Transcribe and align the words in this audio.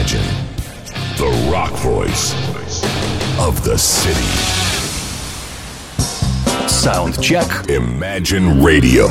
Imagine 0.00 0.24
the 1.18 1.28
rock 1.52 1.72
voice 1.72 2.32
of 3.38 3.62
the 3.64 3.76
city. 3.76 4.16
Soundcheck. 6.66 7.66
Imagine 7.68 8.64
Radio. 8.64 9.10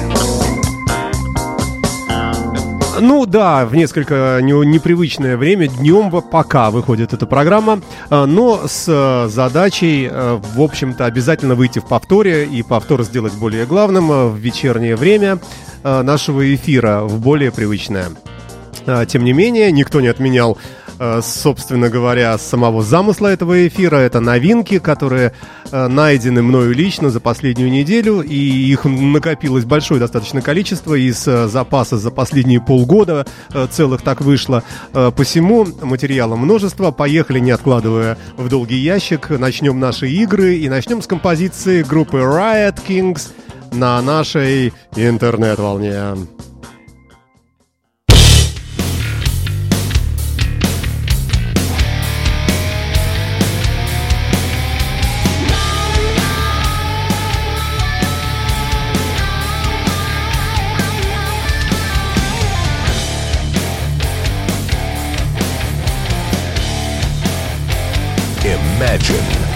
Ну 2.99 3.28
да, 3.28 3.67
в 3.67 3.76
несколько 3.76 4.40
непривычное 4.42 5.38
время, 5.38 5.67
днем 5.67 6.10
пока 6.24 6.72
выходит 6.72 7.13
эта 7.13 7.28
программа, 7.28 7.81
а, 8.10 8.26
но 8.26 8.67
с 8.67 8.85
э, 8.87 9.29
задачей, 9.29 10.10
э, 10.12 10.40
в 10.56 10.60
общем-то, 10.60 11.06
обязательно 11.06 11.53
выйти 11.53 11.78
в 11.78 11.85
повторе 11.85 12.46
и 12.46 12.63
повтор 12.63 13.03
сделать 13.03 13.33
более 13.33 13.67
главным 13.67 14.12
э, 14.12 14.28
в 14.29 14.37
вечернее 14.37 14.96
время 14.96 15.37
нашего 15.83 16.53
эфира, 16.53 17.03
в 17.03 17.21
более 17.21 17.52
привычное. 17.52 18.08
А, 18.90 19.05
тем 19.05 19.24
не 19.24 19.34
менее, 19.34 19.72
никто 19.72 20.02
не 20.02 20.08
отменял 20.08 20.58
собственно 21.21 21.89
говоря, 21.89 22.38
самого 22.38 22.84
замысла 22.84 23.27
этого 23.27 23.67
эфира. 23.67 23.98
Это 23.98 24.20
новинки, 24.20 24.80
которые 24.80 25.34
э, 25.72 25.88
найдены 25.88 26.41
мною 26.41 26.73
лично 26.73 27.09
за 27.09 27.20
последнюю 27.20 27.72
неделю, 27.72 28.22
и 28.22 28.35
их 28.35 28.85
накопилось 28.85 29.66
большое 29.66 29.99
достаточно 29.99 30.41
количество 30.41 30.95
из 30.95 31.27
э, 31.27 31.48
запаса 31.48 31.98
за 31.98 32.12
последние 32.12 32.62
полгода 32.62 33.25
целых 33.72 34.02
так 34.02 34.22
вышло. 34.22 34.63
Посему 35.16 35.66
материала 35.81 36.35
множество. 36.35 36.91
Поехали, 36.91 37.39
не 37.39 37.52
откладывая 37.52 38.17
в 38.38 38.50
долгий 38.50 38.77
ящик. 38.77 39.30
Начнем 39.30 39.80
наши 39.80 40.09
игры 40.09 40.55
и 40.55 40.70
начнем 40.70 41.02
с 41.02 41.08
композиции 41.08 41.84
группы 41.84 42.17
Riot 42.17 42.80
Kings 42.88 43.30
на 43.72 44.02
нашей 44.02 44.73
интернет-волне. 44.95 46.16
Imagine. 68.80 69.48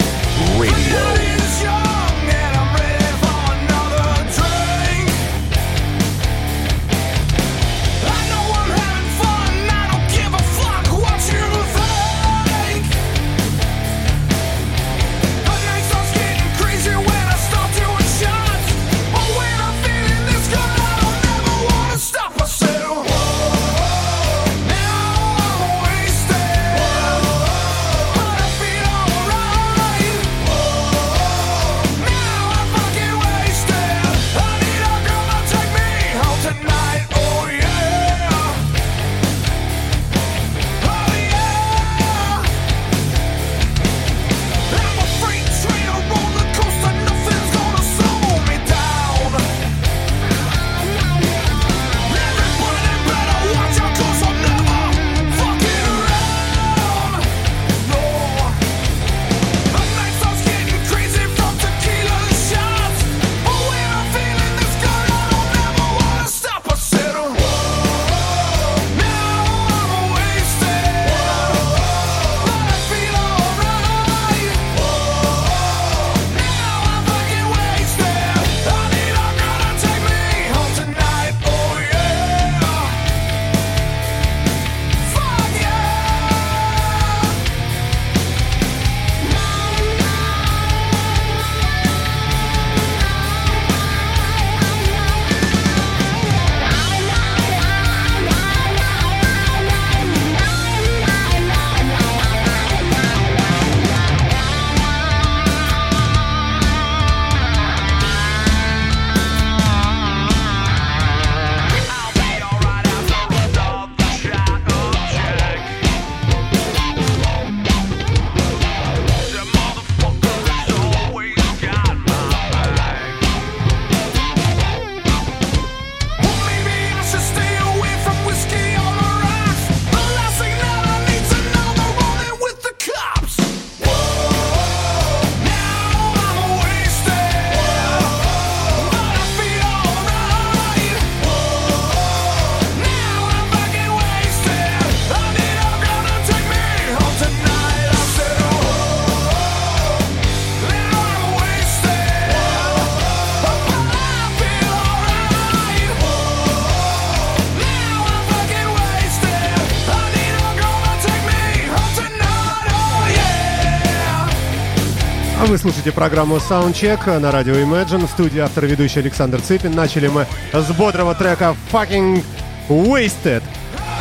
Вы 165.53 165.59
слушаете 165.59 165.91
программу 165.91 166.37
Soundcheck 166.37 167.19
на 167.19 167.29
радио 167.29 167.53
Imagine. 167.53 168.07
В 168.07 168.09
студии 168.09 168.39
автор 168.39 168.65
ведущий 168.65 169.01
Александр 169.01 169.39
Цыпин. 169.39 169.71
Начали 169.71 170.07
мы 170.07 170.25
с 170.51 170.71
бодрого 170.71 171.13
трека 171.13 171.55
Fucking 171.71 172.23
Wasted 172.69 173.43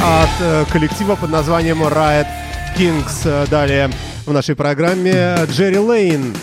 от 0.00 0.30
э, 0.40 0.64
коллектива 0.72 1.14
под 1.14 1.28
названием 1.28 1.82
Riot 1.82 2.26
Kings. 2.74 3.50
Далее 3.50 3.90
в 4.24 4.32
нашей 4.32 4.56
программе 4.56 5.36
Джерри 5.44 5.78
Лейн 5.78 6.34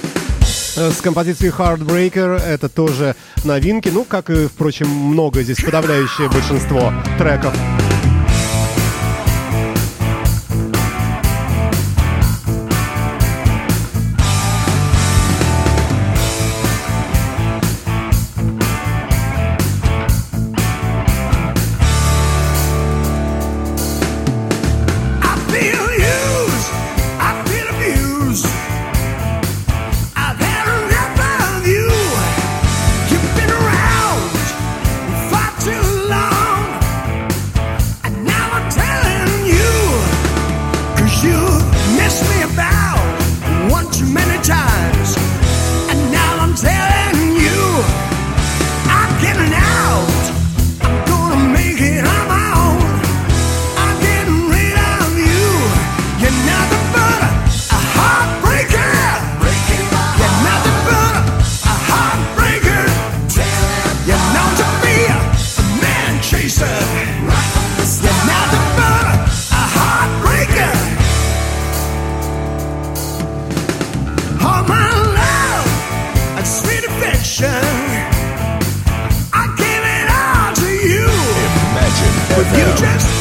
э, 0.78 0.92
с 0.92 1.02
композицией 1.02 1.52
Heartbreaker. 1.52 2.40
Это 2.40 2.70
тоже 2.70 3.16
новинки. 3.44 3.90
Ну, 3.90 4.04
как 4.04 4.30
и, 4.30 4.46
впрочем, 4.46 4.90
много 4.90 5.42
здесь, 5.42 5.58
подавляющее 5.58 6.30
большинство 6.30 6.94
треков. 7.18 7.56
Just 82.80 83.19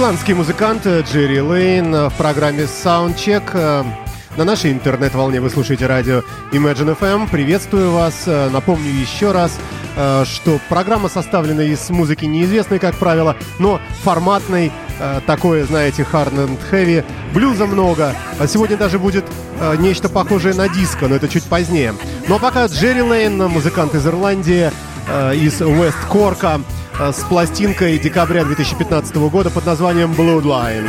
Ирландский 0.00 0.32
музыкант 0.32 0.86
э, 0.86 1.02
Джерри 1.02 1.42
Лейн 1.42 1.94
э, 1.94 2.08
в 2.08 2.14
программе 2.14 2.62
Soundcheck. 2.62 3.50
э, 3.52 3.84
На 4.38 4.44
нашей 4.44 4.72
интернет-волне 4.72 5.42
вы 5.42 5.50
слушаете 5.50 5.86
радио 5.86 6.22
Imagine 6.52 6.98
FM. 6.98 7.28
Приветствую 7.28 7.92
вас. 7.92 8.24
Напомню 8.26 8.88
еще 8.90 9.30
раз, 9.32 9.58
что 10.26 10.58
программа 10.70 11.10
составлена 11.10 11.64
из 11.64 11.90
музыки 11.90 12.24
неизвестной, 12.24 12.78
как 12.78 12.94
правило, 12.94 13.36
но 13.58 13.78
форматной, 14.02 14.72
такое, 15.26 15.66
знаете, 15.66 16.06
hard 16.10 16.32
and 16.34 16.58
heavy. 16.70 17.04
Блюза 17.34 17.66
много. 17.66 18.14
А 18.38 18.46
сегодня 18.46 18.78
даже 18.78 18.98
будет 18.98 19.26
нечто 19.80 20.08
похожее 20.08 20.54
на 20.54 20.70
диско, 20.70 21.08
но 21.08 21.16
это 21.16 21.28
чуть 21.28 21.44
позднее. 21.44 21.92
Ну 22.26 22.36
а 22.36 22.38
пока 22.38 22.64
Джерри 22.66 23.02
Лейн, 23.02 23.36
музыкант 23.36 23.94
из 23.94 24.06
Ирландии, 24.06 24.70
из 25.34 25.60
Уэст 25.60 25.98
Корка, 26.08 26.60
э, 26.60 26.79
с 27.00 27.24
пластинкой 27.24 27.98
декабря 27.98 28.44
2015 28.44 29.16
года 29.16 29.50
под 29.50 29.64
названием 29.64 30.12
Bloodline. 30.12 30.86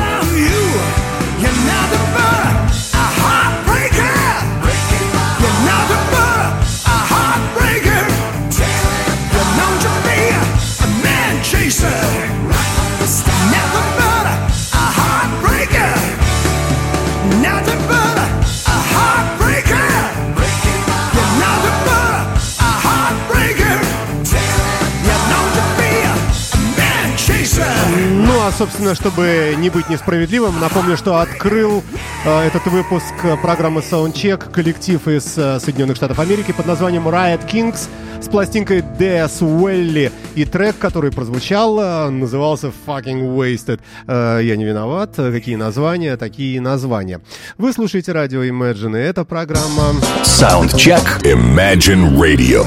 Ну 27.88 28.40
а, 28.42 28.52
собственно, 28.52 28.96
чтобы 28.96 29.56
не 29.58 29.70
быть 29.70 29.90
несправедливым, 29.90 30.60
напомню, 30.60 30.98
что 30.98 31.18
открыл 31.18 31.84
э, 32.26 32.48
этот 32.48 32.66
выпуск 32.68 33.14
программы 33.42 33.82
Soundcheck 33.82 34.52
коллектив 34.52 35.08
из 35.08 35.38
э, 35.38 35.60
Соединенных 35.60 35.96
Штатов 35.98 36.20
Америки 36.20 36.52
под 36.52 36.66
названием 36.66 37.08
Riot 37.08 37.48
Kings 37.50 37.88
с 38.22 38.28
пластинкой 38.28 38.80
Death 38.80 39.40
Valley. 39.40 40.12
И 40.36 40.46
трек, 40.46 40.78
который 40.78 41.12
прозвучал, 41.12 41.80
э, 41.80 42.10
назывался 42.10 42.72
Fucking 42.86 43.36
Wasted. 43.36 43.80
Э, 44.08 44.40
я 44.42 44.56
не 44.56 44.66
виноват. 44.66 45.16
Какие 45.16 45.56
названия, 45.56 46.18
такие 46.18 46.62
названия. 46.62 47.22
Вы 47.58 47.74
слушаете 47.74 48.12
радио 48.12 48.44
Imagine, 48.44 48.98
и 48.98 49.04
это 49.04 49.26
программа... 49.26 49.96
Soundcheck. 50.24 51.24
Imagine 51.24 52.18
Radio. 52.18 52.66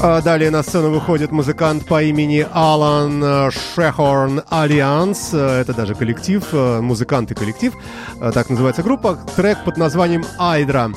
А 0.00 0.20
Далее 0.20 0.50
на 0.52 0.62
сцену 0.62 0.90
выходит 0.90 1.32
музыкант 1.32 1.84
по 1.84 2.00
имени 2.00 2.46
Алан 2.52 3.20
э, 3.20 3.50
Шехорн 3.50 4.42
Альянс. 4.48 5.30
Э, 5.32 5.60
Это 5.62 5.74
даже 5.74 5.96
коллектив, 5.96 6.44
э, 6.52 6.80
музыкант 6.80 7.32
и 7.32 7.34
коллектив. 7.34 7.74
Так 8.32 8.48
называется 8.48 8.84
группа. 8.84 9.18
Трек 9.34 9.64
под 9.64 9.76
названием 9.76 10.24
«Айдра». 10.38 10.92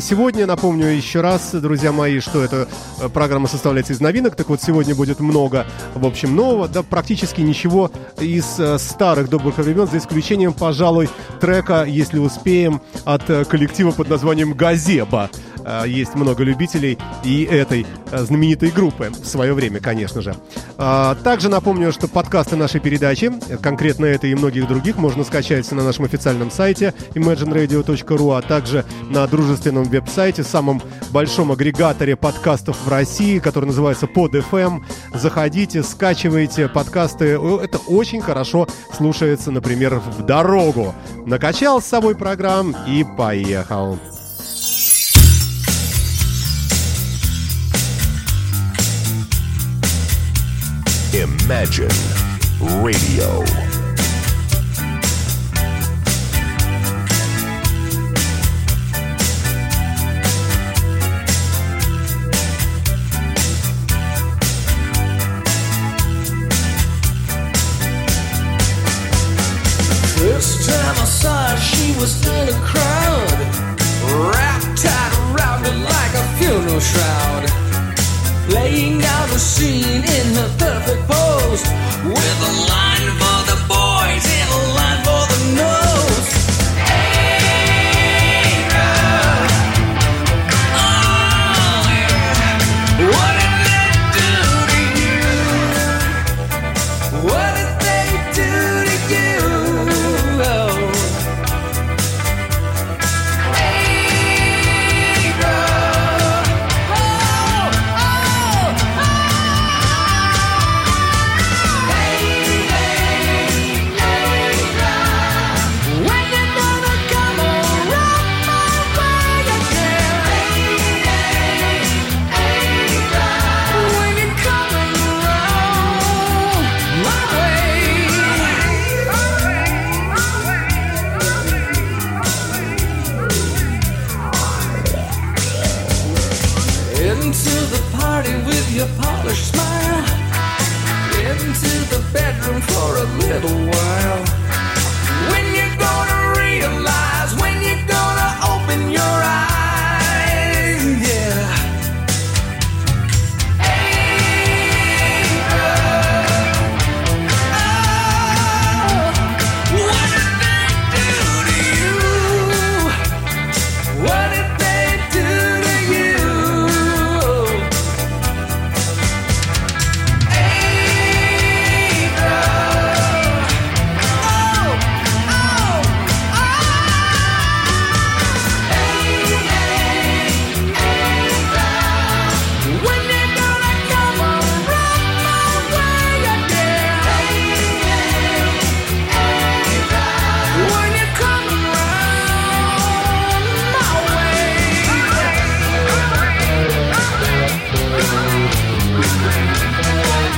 Сегодня, 0.00 0.46
напомню 0.46 0.86
еще 0.86 1.20
раз, 1.20 1.50
друзья 1.52 1.92
мои, 1.92 2.18
что 2.20 2.42
эта 2.42 2.66
программа 3.12 3.48
составляется 3.48 3.92
из 3.92 4.00
новинок. 4.00 4.34
Так 4.34 4.48
вот, 4.48 4.62
сегодня 4.62 4.94
будет 4.94 5.20
много, 5.20 5.66
в 5.94 6.06
общем, 6.06 6.34
нового. 6.34 6.68
Да 6.68 6.82
практически 6.82 7.42
ничего 7.42 7.90
из 8.18 8.58
старых 8.80 9.28
добрых 9.28 9.58
времен, 9.58 9.86
за 9.86 9.98
исключением, 9.98 10.54
пожалуй, 10.54 11.10
трека, 11.38 11.84
если 11.84 12.18
успеем, 12.18 12.80
от 13.04 13.24
коллектива 13.24 13.90
под 13.90 14.08
названием 14.08 14.54
«Gazebo». 14.54 15.28
Э, 15.64 15.84
Есть 15.86 16.14
много 16.14 16.44
любителей 16.44 16.98
и 17.22 17.44
этой 17.44 17.86
э, 18.10 18.18
знаменитой 18.18 18.70
группы 18.70 19.10
в 19.10 19.26
свое 19.26 19.54
время, 19.54 19.80
конечно 19.80 20.22
же. 20.22 20.34
А, 20.76 21.14
Также 21.16 21.48
напомню, 21.48 21.92
что 21.92 22.08
подкасты 22.08 22.56
нашей 22.56 22.80
передачи, 22.80 23.32
конкретно 23.62 24.06
этой 24.06 24.30
и 24.30 24.34
многих 24.34 24.68
других, 24.68 24.96
можно 24.96 25.24
скачать 25.24 25.70
на 25.72 25.82
нашем 25.82 26.04
официальном 26.04 26.50
сайте 26.50 26.94
imagineradio.ru, 27.14 28.38
а 28.38 28.42
также 28.42 28.84
на 29.10 29.26
дружественном 29.26 29.84
веб-сайте, 29.84 30.42
самом 30.42 30.82
большом 31.10 31.52
агрегаторе 31.52 32.16
подкастов 32.16 32.76
в 32.84 32.88
России, 32.88 33.38
который 33.38 33.66
называется 33.66 34.06
PodFM. 34.06 34.82
Заходите, 35.14 35.82
скачивайте 35.82 36.68
подкасты. 36.68 37.38
Это 37.62 37.78
очень 37.86 38.20
хорошо 38.20 38.68
слушается, 38.92 39.50
например, 39.50 40.00
в 40.00 40.22
дорогу. 40.24 40.94
Накачал 41.26 41.80
с 41.80 41.86
собой 41.86 42.14
программ 42.14 42.74
и 42.86 43.04
поехал. 43.16 43.98
Imagine 51.14 51.86
Radio. 52.82 53.44
First 70.16 70.68
time 70.68 70.96
I 70.98 71.04
saw 71.04 71.54
she 71.54 71.94
was 72.00 72.26
in 72.26 72.48
a 72.48 72.52
crowd, 72.64 73.38
wrapped 74.32 74.82
tight 74.82 75.12
around 75.30 75.64
her 75.64 75.76
like 75.76 76.14
a 76.14 76.38
funeral 76.38 76.80
shroud. 76.80 77.63
Laying 78.48 79.02
out 79.02 79.28
the 79.30 79.38
scene 79.38 80.04
in 80.04 80.34
the 80.34 80.48
perfect 80.58 81.02
pose, 81.08 81.62
with 82.04 82.48
a 82.50 82.52
line 82.68 83.10
for 83.20 83.38
the 83.50 83.58
boys 83.66 84.24
and 84.38 84.48
a 84.50 84.62
line 84.76 85.00
for 85.04 85.22
the 85.32 85.40
nose. 85.56 86.43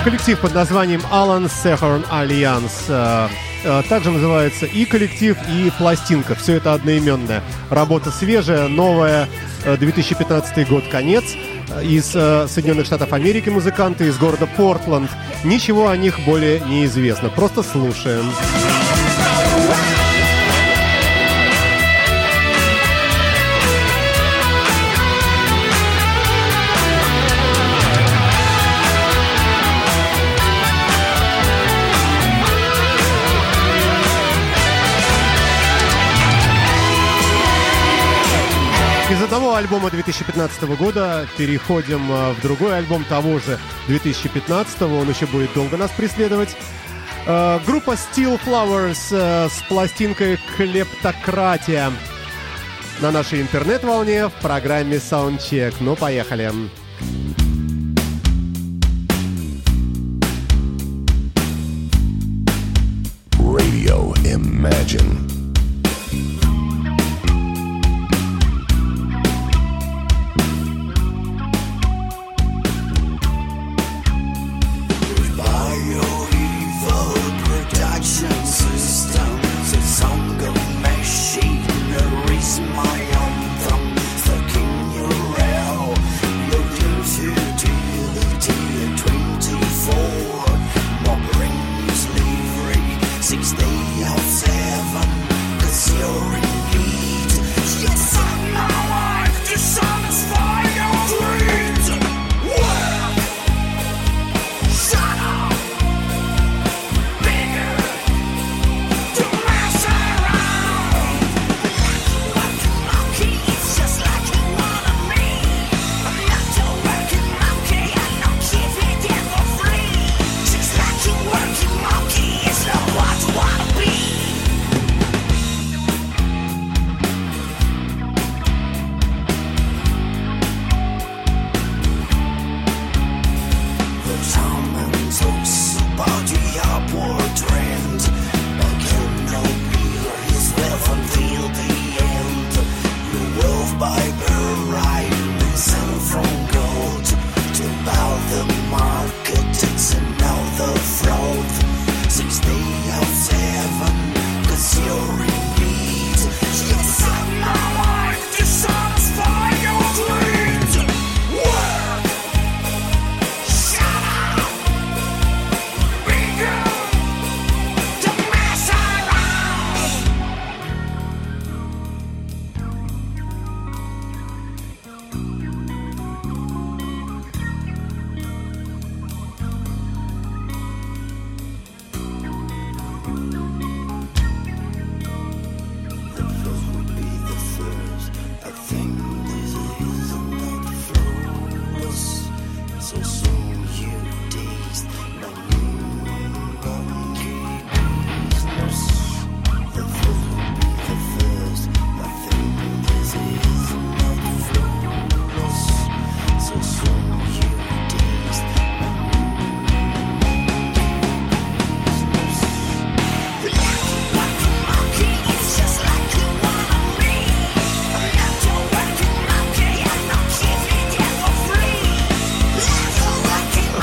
коллектив 0.06 0.38
под 0.38 0.54
названием 0.54 1.02
Alan 1.10 1.50
Sehorn 1.50 2.08
Alliance. 2.08 2.84
Э, 2.88 3.26
э, 3.64 3.82
также 3.88 4.12
называется 4.12 4.64
и 4.64 4.84
коллектив, 4.84 5.36
и 5.48 5.72
пластинка. 5.76 6.36
Все 6.36 6.58
это 6.58 6.74
одноименное. 6.74 7.42
Работа 7.70 8.12
свежая, 8.12 8.68
новая. 8.68 9.28
Э, 9.64 9.76
2015 9.76 10.68
год, 10.68 10.84
конец. 10.92 11.24
Из 11.82 12.04
Соединенных 12.04 12.86
Штатов 12.86 13.12
Америки 13.12 13.48
музыканты, 13.48 14.06
из 14.06 14.16
города 14.16 14.46
Портленд. 14.46 15.10
Ничего 15.42 15.88
о 15.88 15.96
них 15.96 16.20
более 16.20 16.60
не 16.60 16.84
известно. 16.84 17.28
Просто 17.28 17.64
слушаем. 17.64 18.30
Слушаем. 18.30 18.75
альбома 39.58 39.90
2015 39.90 40.62
года 40.76 41.26
переходим 41.36 42.10
а, 42.10 42.32
в 42.32 42.40
другой 42.40 42.78
альбом 42.78 43.04
того 43.04 43.38
же 43.38 43.58
2015. 43.88 44.82
Он 44.82 45.08
еще 45.08 45.26
будет 45.26 45.52
долго 45.54 45.76
нас 45.76 45.90
преследовать. 45.90 46.56
А, 47.26 47.60
группа 47.66 47.92
Steel 47.92 48.40
Flowers 48.44 49.08
а, 49.12 49.48
с 49.48 49.62
пластинкой 49.68 50.38
«Клептократия» 50.56 51.92
на 53.00 53.10
нашей 53.10 53.40
интернет-волне 53.42 54.28
в 54.28 54.32
программе 54.34 54.96
Soundcheck. 54.96 55.74
Ну, 55.80 55.96
поехали. 55.96 56.50
Поехали. 56.50 56.66
Imagine. 64.26 65.35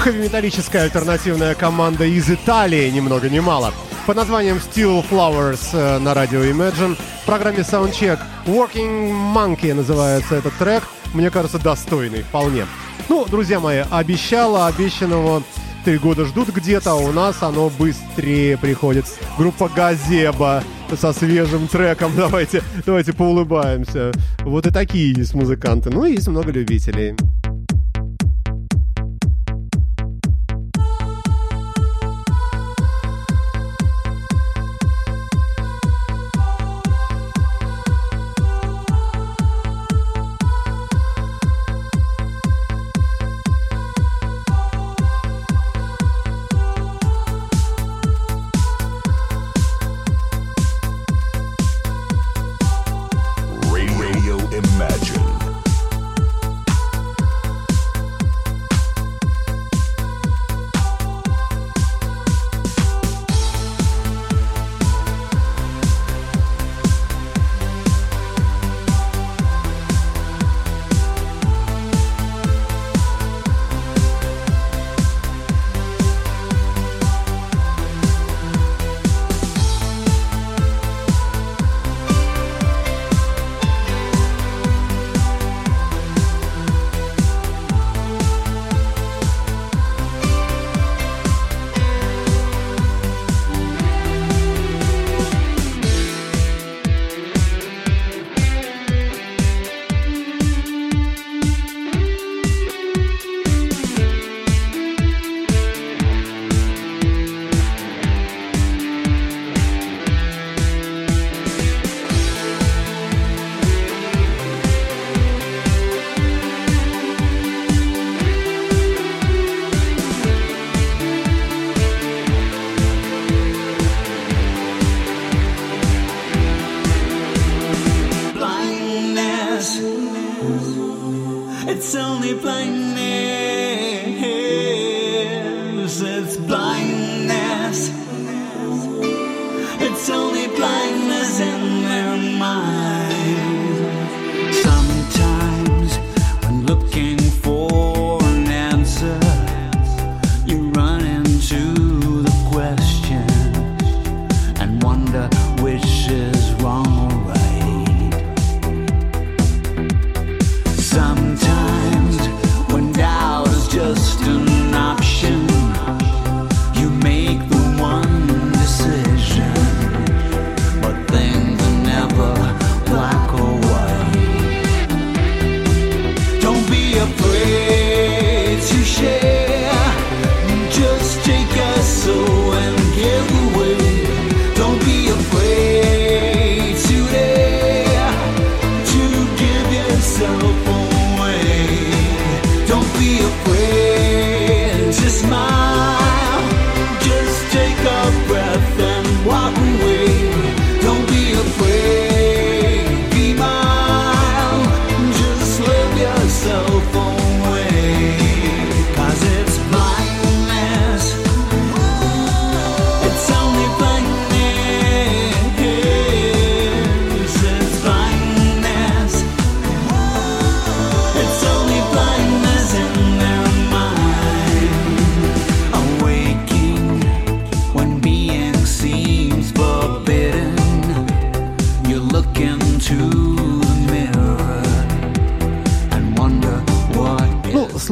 хэви-металлическая 0.03 0.83
альтернативная 0.83 1.55
команда 1.55 2.03
из 2.03 2.29
Италии, 2.29 2.89
ни 2.89 2.99
много 2.99 3.29
ни 3.29 3.39
мало. 3.39 3.73
Под 4.05 4.17
названием 4.17 4.57
Steel 4.57 5.01
Flowers 5.09 5.69
э, 5.71 5.97
на 5.99 6.13
радио 6.13 6.41
Imagine. 6.43 6.97
В 7.21 7.25
программе 7.25 7.59
Soundcheck 7.59 8.19
Working 8.45 9.33
Monkey 9.33 9.73
называется 9.73 10.35
этот 10.35 10.53
трек. 10.55 10.83
Мне 11.13 11.29
кажется, 11.29 11.57
достойный 11.57 12.23
вполне. 12.23 12.65
Ну, 13.07 13.23
друзья 13.23 13.61
мои, 13.61 13.83
обещала 13.89 14.67
обещанного 14.67 15.41
три 15.85 15.97
года 15.97 16.25
ждут 16.25 16.49
где-то, 16.49 16.91
а 16.91 16.95
у 16.95 17.13
нас 17.13 17.41
оно 17.41 17.69
быстрее 17.69 18.57
приходит. 18.57 19.05
Группа 19.37 19.69
Газеба 19.69 20.65
со 20.99 21.13
свежим 21.13 21.69
треком. 21.69 22.11
Давайте, 22.17 22.61
давайте 22.85 23.13
поулыбаемся. 23.13 24.11
Вот 24.41 24.67
и 24.67 24.71
такие 24.71 25.13
есть 25.13 25.33
музыканты. 25.33 25.91
Ну 25.91 26.03
и 26.03 26.11
есть 26.11 26.27
много 26.27 26.51
любителей. 26.51 27.15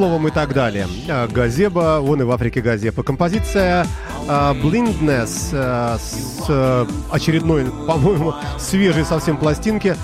Словом 0.02 0.28
и 0.28 0.32
так 0.32 0.56
далее. 0.56 0.88
А, 1.08 1.28
Газеба, 1.28 2.00
вон 2.02 2.22
и 2.22 2.24
в 2.24 2.32
Африке 2.32 2.60
Газеба. 2.60 3.04
Композиция 3.04 3.86
а, 4.28 4.56
Blindness 4.56 5.52
а, 5.54 6.00
с 6.00 6.88
очередной, 7.12 7.66
по-моему, 7.88 8.34
свежей 8.58 9.06
совсем 9.06 9.38
пластинки 9.38 9.96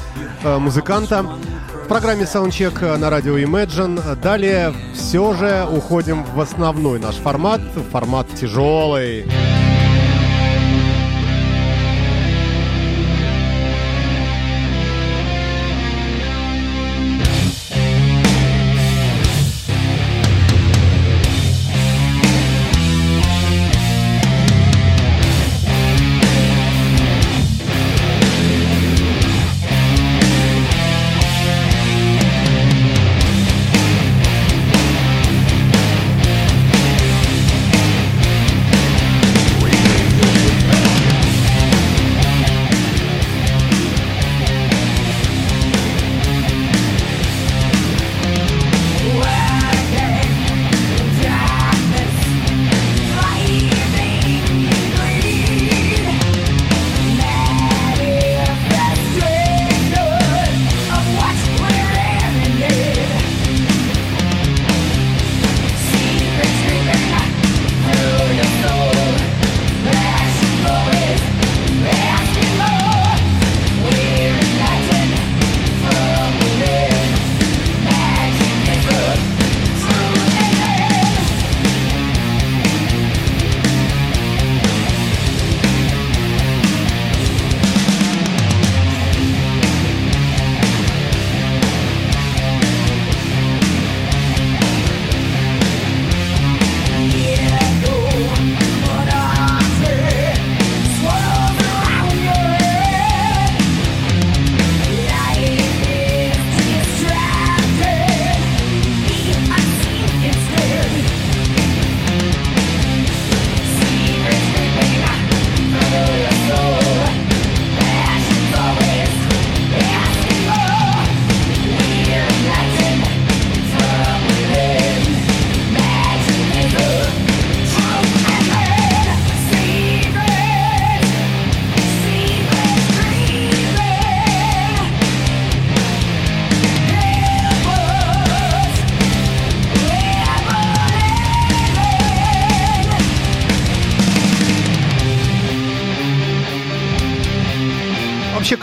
музыканта. 0.43 1.23
В 1.23 1.87
программе 1.87 2.25
Soundcheck 2.25 2.95
на 2.97 3.09
радио 3.09 3.39
Imagine. 3.39 4.15
Далее 4.21 4.71
все 4.93 5.33
же 5.33 5.65
уходим 5.67 6.23
в 6.23 6.39
основной 6.39 6.99
наш 6.99 7.15
формат, 7.15 7.61
формат 7.91 8.27
тяжелый. 8.35 9.25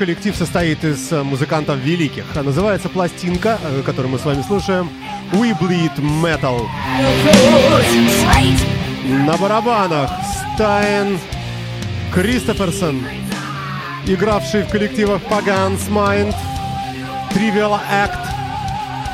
Коллектив 0.04 0.36
состоит 0.36 0.84
из 0.84 1.10
э, 1.12 1.22
музыкантов 1.22 1.78
великих. 1.78 2.26
Называется 2.34 2.90
пластинка, 2.90 3.58
э, 3.62 3.80
которую 3.86 4.12
мы 4.12 4.18
с 4.18 4.24
вами 4.26 4.42
слушаем, 4.42 4.90
We 5.32 5.58
Bleed 5.58 5.96
Metal. 5.96 6.60
На 9.26 9.34
барабанах 9.38 10.10
Стайн 10.54 11.18
Кристоферсон, 12.12 13.02
игравший 14.06 14.64
в 14.64 14.68
коллективах 14.68 15.22
Pagans 15.22 15.88
Mind, 15.88 16.34
Trivial 17.30 17.80
Act, 17.90 18.26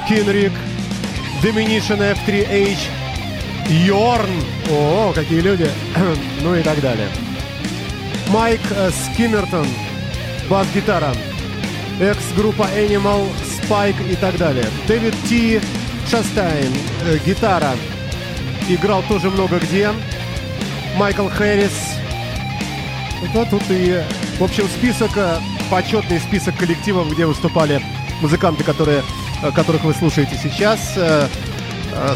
Кинрик, 0.08 0.52
Diminution 1.40 2.16
F3H, 2.26 2.78
Йорн, 3.86 4.42
о, 4.72 5.12
какие 5.14 5.40
люди, 5.40 5.70
ну 6.42 6.56
и 6.56 6.64
так 6.64 6.80
далее. 6.80 7.06
Майк 8.32 8.60
э, 8.72 8.90
Скиммертон, 8.90 9.68
бас-гитара, 10.50 11.14
экс-группа 12.00 12.64
Animal, 12.76 13.24
Spike 13.44 14.12
и 14.12 14.16
так 14.16 14.36
далее. 14.36 14.66
Дэвид 14.88 15.14
Ти 15.28 15.60
Шастайн, 16.10 16.72
э, 17.04 17.18
гитара, 17.24 17.70
играл 18.68 19.04
тоже 19.08 19.30
много 19.30 19.60
где. 19.60 19.90
Майкл 20.96 21.28
Хэрис. 21.28 21.94
Это 23.22 23.48
тут 23.48 23.62
и, 23.70 24.02
в 24.40 24.42
общем, 24.42 24.64
список, 24.66 25.10
э, 25.14 25.36
почетный 25.70 26.18
список 26.18 26.56
коллективов, 26.56 27.12
где 27.12 27.26
выступали 27.26 27.80
музыканты, 28.20 28.64
которые, 28.64 29.04
э, 29.42 29.52
которых 29.52 29.84
вы 29.84 29.94
слушаете 29.94 30.38
сейчас. 30.42 30.94
Э, 30.96 31.28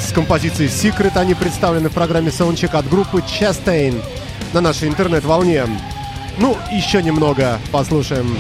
С 0.01 0.13
композицией 0.13 0.71
Secret 0.71 1.19
они 1.19 1.35
представлены 1.35 1.89
в 1.89 1.93
программе 1.93 2.29
Soundcheck 2.29 2.77
от 2.77 2.89
группы 2.89 3.19
Chastain 3.19 4.01
на 4.53 4.61
нашей 4.61 4.89
интернет-волне. 4.89 5.67
Ну, 6.39 6.57
еще 6.73 7.03
немного 7.03 7.59
послушаем. 7.71 8.37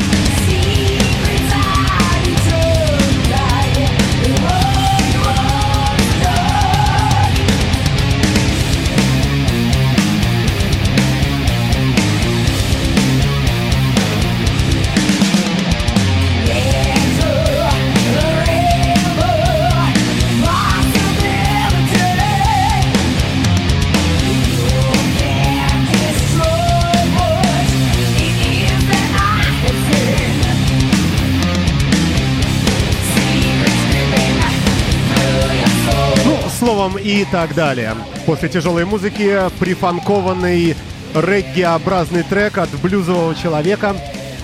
Словом 36.84 36.98
и 36.98 37.24
так 37.24 37.54
далее. 37.54 37.94
После 38.26 38.48
тяжелой 38.48 38.84
музыки 38.84 39.38
прифанкованный 39.58 40.76
регги-образный 41.14 42.22
трек 42.24 42.58
от 42.58 42.70
блюзового 42.80 43.34
человека, 43.34 43.96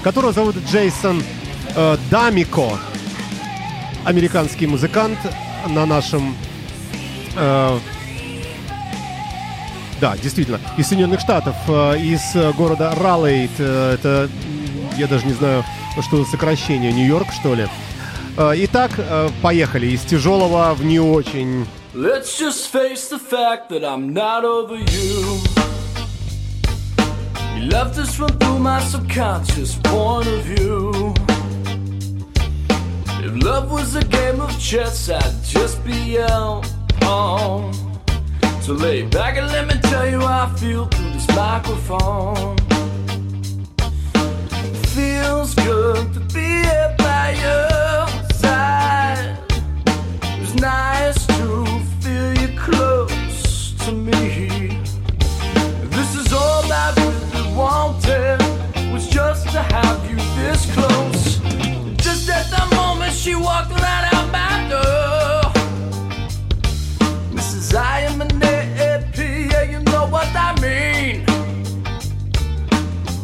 которого 0.02 0.32
зовут 0.32 0.56
Джейсон 0.70 1.22
э, 1.74 1.96
Дамико. 2.10 2.78
Американский 4.04 4.66
музыкант 4.66 5.18
на 5.66 5.84
нашем... 5.86 6.34
э, 7.36 7.78
да, 10.00 10.16
действительно, 10.16 10.60
из 10.78 10.86
Соединенных 10.86 11.20
Штатов, 11.20 11.56
э, 11.68 11.98
из 11.98 12.54
города 12.56 12.94
Раллейт. 12.94 13.50
Э, 13.58 13.94
это, 13.94 14.30
я 14.96 15.06
даже 15.06 15.26
не 15.26 15.34
знаю, 15.34 15.64
что 16.00 16.24
за 16.24 16.30
сокращение, 16.30 16.92
Нью-Йорк, 16.92 17.28
что 17.32 17.54
ли. 17.54 17.66
Э, 18.36 18.52
Итак, 18.56 18.92
э, 18.96 19.28
поехали. 19.42 19.88
Из 19.88 20.00
тяжелого 20.02 20.72
в 20.74 20.84
не 20.84 21.00
очень. 21.00 21.66
Let's 21.92 22.38
just 22.38 22.68
face 22.68 23.08
the 23.08 23.18
fact 23.18 23.68
that 23.70 23.84
I'm 23.84 24.14
not 24.14 24.44
over 24.44 24.76
you. 24.76 25.40
You 27.56 27.68
left 27.68 27.98
us 27.98 28.14
from 28.14 28.28
through 28.38 28.60
my 28.60 28.78
subconscious 28.80 29.74
point 29.74 30.28
of 30.28 30.40
view. 30.44 31.12
If 33.24 33.44
love 33.44 33.72
was 33.72 33.96
a 33.96 34.04
game 34.04 34.40
of 34.40 34.56
chess, 34.56 35.10
I'd 35.10 35.42
just 35.42 35.84
be 35.84 36.20
out 36.20 36.62
pawn. 37.00 37.72
So 38.62 38.72
lay 38.74 39.02
back 39.02 39.36
and 39.36 39.48
let 39.48 39.66
me 39.66 39.74
tell 39.82 40.08
you 40.08 40.20
how 40.20 40.46
I 40.46 40.58
feel 40.60 40.86
through 40.86 41.10
this 41.10 41.26
microphone. 41.34 42.56
Feels 44.94 45.56
good 45.56 46.14
to 46.14 46.20
be 46.32 46.62
here 46.62 46.94
by 46.98 47.30
your 47.32 48.32
side. 48.34 49.36
It 50.22 50.40
was 50.40 50.54
nice 50.54 51.29
wanted 57.60 58.40
was 58.90 59.06
just 59.06 59.44
to 59.54 59.60
have 59.74 60.00
you 60.10 60.16
this 60.38 60.60
close. 60.74 61.24
Just 62.06 62.24
at 62.38 62.46
the 62.56 62.64
moment 62.74 63.12
she 63.12 63.34
walked 63.34 63.72
right 63.84 64.06
out 64.14 64.26
my 64.40 64.54
door. 64.72 65.42
Mrs. 67.36 67.74
I 67.74 68.00
am 68.08 68.22
an 68.22 68.32
AP, 68.42 69.16
yeah, 69.52 69.64
you 69.72 69.80
know 69.92 70.06
what 70.14 70.30
I 70.46 70.50
mean. 70.66 71.16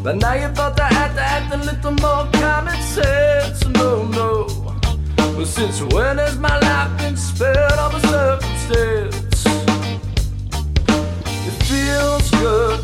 But 0.04 0.16
now 0.16 0.34
you 0.42 0.48
thought 0.56 0.78
I 0.78 0.90
had 0.98 1.12
to 1.18 1.22
act 1.34 1.48
a 1.54 1.60
little 1.68 1.94
more 2.06 2.24
common 2.42 2.80
sense. 2.96 3.58
No, 3.80 3.90
no. 4.20 4.32
But 5.16 5.46
since 5.46 5.80
when 5.94 6.18
has 6.18 6.36
my 6.38 6.56
life 6.68 6.92
been 6.98 7.16
spared 7.16 7.78
of 7.84 7.94
a 7.98 8.02
circumstance? 8.14 9.46
It 11.48 11.56
feels 11.70 12.30
good 12.42 12.75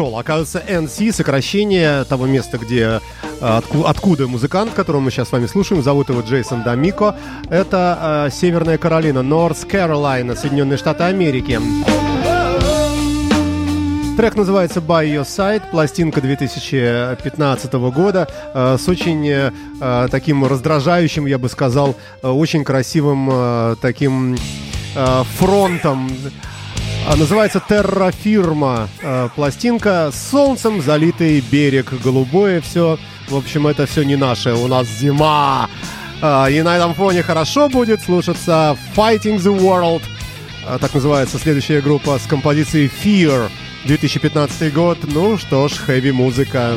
нашел. 0.00 0.18
Оказывается, 0.18 0.62
NC, 0.66 1.12
сокращение 1.12 2.04
того 2.04 2.26
места, 2.26 2.58
где 2.58 3.00
отку, 3.40 3.84
откуда 3.84 4.26
музыкант, 4.26 4.72
которого 4.72 5.00
мы 5.00 5.10
сейчас 5.10 5.28
с 5.28 5.32
вами 5.32 5.46
слушаем, 5.46 5.82
зовут 5.82 6.08
его 6.08 6.20
Джейсон 6.20 6.62
Дамико. 6.62 7.16
Это 7.50 8.26
э, 8.28 8.30
Северная 8.32 8.78
Каролина, 8.78 9.22
Норс 9.22 9.64
Каролина, 9.64 10.34
Соединенные 10.36 10.78
Штаты 10.78 11.04
Америки. 11.04 11.60
Трек 14.16 14.36
называется 14.36 14.80
By 14.80 15.06
Your 15.06 15.24
Side, 15.24 15.70
пластинка 15.70 16.20
2015 16.20 17.72
года 17.72 18.28
э, 18.54 18.76
с 18.78 18.88
очень 18.88 19.28
э, 19.28 20.08
таким 20.10 20.44
раздражающим, 20.46 21.26
я 21.26 21.38
бы 21.38 21.48
сказал, 21.48 21.94
э, 22.22 22.28
очень 22.28 22.64
красивым 22.64 23.28
э, 23.30 23.76
таким 23.80 24.36
э, 24.94 25.22
фронтом. 25.38 26.10
А, 27.08 27.16
Называется 27.16 27.62
Террафирма 27.66 28.88
э, 29.02 29.28
пластинка 29.34 30.10
солнцем, 30.12 30.80
залитый 30.80 31.40
берег, 31.40 31.92
голубое 32.02 32.60
все. 32.60 32.98
В 33.28 33.36
общем, 33.36 33.66
это 33.66 33.86
все 33.86 34.02
не 34.02 34.16
наше, 34.16 34.52
у 34.54 34.66
нас 34.68 34.86
зима. 34.86 35.68
А, 36.22 36.48
И 36.48 36.60
на 36.62 36.76
этом 36.76 36.94
фоне 36.94 37.22
хорошо 37.22 37.68
будет 37.68 38.02
слушаться 38.02 38.76
Fighting 38.96 39.36
the 39.38 39.56
World. 39.58 40.02
А, 40.66 40.78
Так 40.78 40.94
называется 40.94 41.38
следующая 41.38 41.80
группа 41.80 42.18
с 42.18 42.26
композицией 42.26 42.90
Fear. 43.02 43.48
2015 43.84 44.72
год. 44.74 44.98
Ну 45.04 45.38
что 45.38 45.68
ж, 45.68 45.72
хэви 45.72 46.12
музыка. 46.12 46.76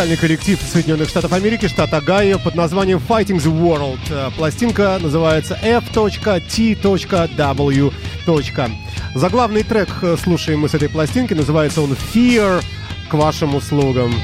Музыкальный 0.00 0.16
коллектив 0.16 0.58
Соединенных 0.62 1.10
Штатов 1.10 1.34
Америки, 1.34 1.68
штат 1.68 1.92
Огайо, 1.92 2.38
под 2.38 2.54
названием 2.54 3.02
Fighting 3.06 3.36
the 3.36 3.52
World. 3.52 3.98
Э, 4.08 4.30
Пластинка 4.34 4.98
называется 4.98 5.58
F.T.W. 5.60 5.92
Заглавный 9.14 9.62
трек 9.62 9.90
э, 10.00 10.16
слушаем 10.16 10.60
мы 10.60 10.70
с 10.70 10.74
этой 10.74 10.88
пластинки, 10.88 11.34
называется 11.34 11.82
он 11.82 11.92
Fear 11.92 12.64
к 13.10 13.12
вашим 13.12 13.54
услугам. 13.54 14.14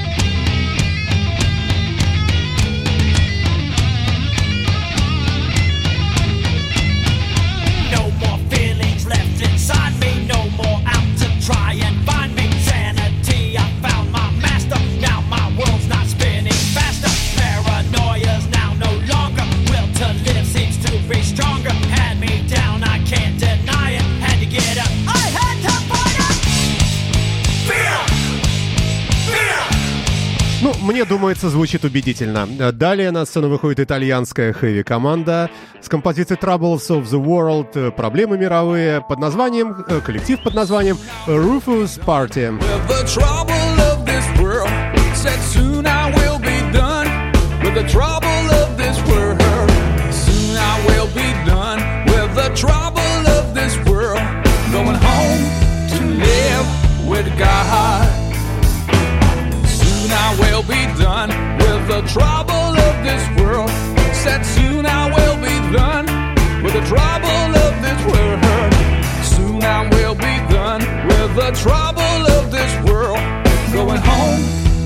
Ну, 30.61 30.73
мне 30.81 31.05
думается, 31.05 31.49
звучит 31.49 31.83
убедительно. 31.85 32.47
Далее 32.71 33.11
на 33.11 33.25
сцену 33.25 33.47
выходит 33.49 33.79
итальянская 33.79 34.53
хэви-команда 34.53 35.51
с 35.81 35.87
композицией 35.87 36.39
Troubles 36.39 36.87
of 36.89 37.03
the 37.03 37.23
World, 37.23 37.69
э, 37.75 37.91
проблемы 37.91 38.39
мировые, 38.39 39.01
под 39.01 39.19
названием, 39.19 39.85
э, 39.87 40.01
коллектив 40.01 40.41
под 40.41 40.55
названием 40.55 40.97
Rufus 41.27 41.99
Party. 42.03 42.59
With 47.63 47.73
the 47.73 47.83
be 60.67 60.85
done 60.99 61.29
with 61.57 61.87
the 61.87 62.01
trouble 62.11 62.75
of 62.87 63.03
this 63.03 63.23
world. 63.39 63.69
Said 64.13 64.43
soon 64.43 64.85
I 64.85 65.07
will 65.15 65.37
be 65.37 65.55
done 65.75 66.05
with 66.61 66.73
the 66.73 66.85
trouble 66.85 67.49
of 67.65 67.73
this 67.81 67.99
world. 68.11 68.73
Soon 69.23 69.63
I 69.63 69.87
will 69.89 70.15
be 70.15 70.35
done 70.53 70.81
with 71.07 71.35
the 71.35 71.51
trouble 71.63 72.21
of 72.37 72.51
this 72.51 72.73
world. 72.89 73.19
Going 73.71 74.01
home 74.01 74.43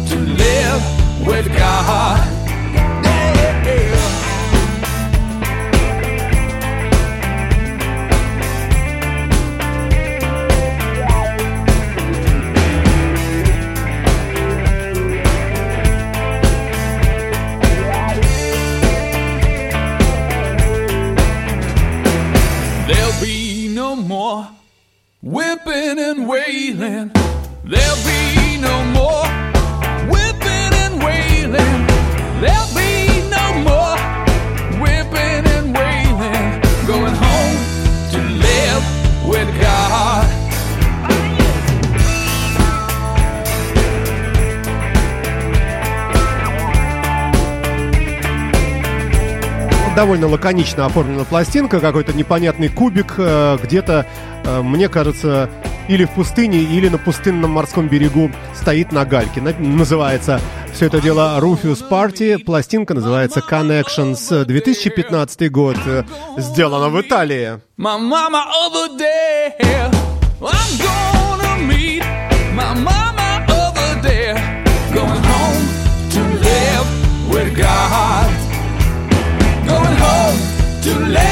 to 0.10 0.18
live 0.20 1.28
with 1.28 1.48
God. 1.58 2.41
more 24.22 24.48
whipping 25.24 25.98
and 25.98 26.28
wailing. 26.28 27.12
There'll 27.64 28.04
be 28.06 28.31
Довольно 49.96 50.28
лаконично 50.28 50.86
оформлена 50.86 51.26
пластинка, 51.26 51.80
какой-то 51.82 52.14
непонятный 52.14 52.70
кубик, 52.70 53.16
э, 53.18 53.58
где-то, 53.62 54.06
э, 54.46 54.62
мне 54.62 54.88
кажется, 54.88 55.50
или 55.90 56.06
в 56.06 56.12
пустыне, 56.12 56.60
или 56.60 56.88
на 56.88 56.98
пустынном 56.98 57.52
морском 57.52 57.90
берегу 57.90 58.32
стоит 58.56 58.94
на 58.94 59.04
гальке. 59.04 59.42
На- 59.42 59.54
Называется 59.60 60.40
все 60.74 60.86
это 60.86 61.02
дело 61.02 61.38
Rufus 61.42 61.84
Party, 61.90 62.40
пластинка 62.40 62.94
называется 62.94 63.42
Connections, 63.48 64.46
2015 64.46 65.50
год, 65.50 65.78
э, 65.86 66.04
сделана 66.38 66.88
в 66.90 67.00
Италии. 67.02 67.60
God. 77.54 78.41
To 80.82 80.98
let. 80.98 81.31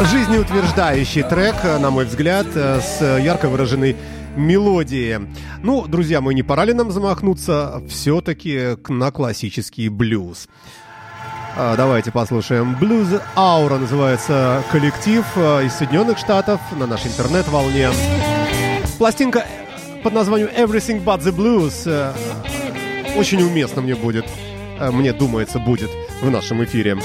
Жизнеутверждающий 0.00 1.24
трек, 1.24 1.56
э, 1.64 1.76
на 1.78 1.90
мой 1.90 2.04
взгляд, 2.04 2.46
э, 2.54 2.80
с 2.80 3.18
ярко 3.18 3.48
выраженной 3.48 3.96
мелодией. 4.36 5.26
Ну, 5.62 5.88
друзья 5.88 6.20
мои, 6.20 6.36
не 6.36 6.44
пора 6.44 6.66
ли 6.66 6.72
нам 6.72 6.92
замахнуться 6.92 7.82
все-таки 7.88 8.76
на 8.88 9.10
классический 9.10 9.88
блюз? 9.88 10.48
А, 11.56 11.74
Давайте 11.76 12.12
послушаем. 12.12 12.76
Blues 12.80 13.20
Aura 13.34 13.78
называется 13.78 14.62
коллектив 14.70 15.24
э, 15.34 15.66
из 15.66 15.72
Соединенных 15.74 16.18
Штатов 16.18 16.60
на 16.78 16.86
нашей 16.86 17.08
интернет-волне. 17.08 17.90
Пластинка 18.98 19.46
под 20.04 20.12
названием 20.12 20.48
Everything 20.56 21.02
But 21.02 21.22
The 21.22 21.34
Blues 21.34 22.14
очень 23.16 23.42
уместно 23.42 23.82
мне 23.82 23.96
будет, 23.96 24.26
мне 24.78 25.12
думается, 25.12 25.58
будет 25.58 25.90
в 26.22 26.30
нашем 26.30 26.62
эфире. 26.62 26.98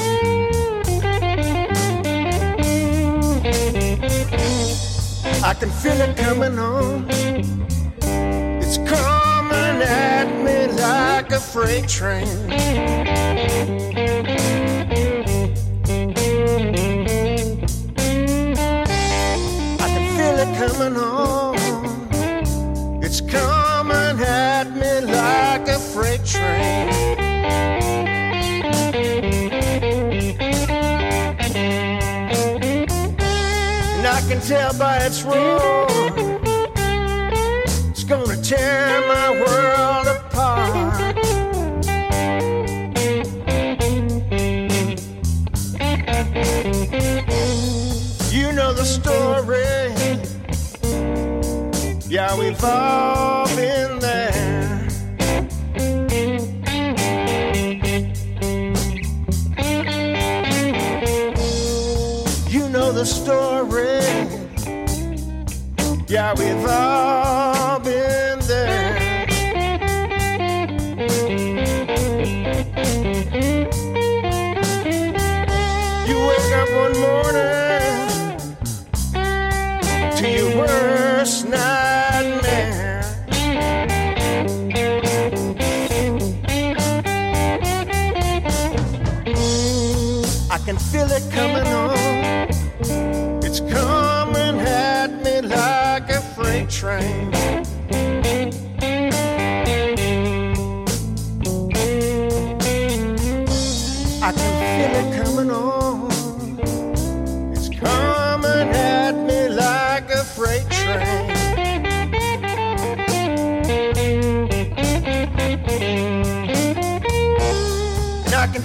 I 5.45 5.53
can 5.53 5.69
feel 5.69 5.99
it 5.99 6.15
coming 6.15 6.57
on. 6.57 7.05
It's 8.61 8.77
coming 8.77 9.81
at 9.81 10.25
me 10.41 10.67
like 10.81 11.33
a 11.33 11.39
freight 11.41 11.89
train. 11.89 12.25
I 19.81 19.87
can 19.93 20.05
feel 20.15 20.37
it 20.39 20.57
coming 20.57 20.95
on. 20.97 21.55
It's 23.03 23.19
coming 23.19 24.21
at 24.25 24.71
me 24.71 25.01
like 25.11 25.67
a 25.67 25.77
freight 25.77 26.23
train. 26.23 27.12
Tell 34.47 34.77
by 34.77 34.97
its 34.97 35.23
roar, 35.23 35.87
it's 37.89 38.03
gonna 38.03 38.35
tear 38.41 38.99
my 39.07 39.31
world 39.41 40.07
apart. 40.07 41.13
You 48.33 48.51
know 48.51 48.73
the 48.73 48.83
story. 48.83 49.63
Yeah, 52.09 52.37
we've 52.37 52.63
all 52.63 53.42
yeah, 66.13 66.31
we 66.35 66.45
thought. 66.61 67.02